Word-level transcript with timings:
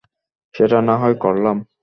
সেটা 0.55 0.77
না 0.81 0.95
হয় 0.97 1.15
করলাম। 1.15 1.57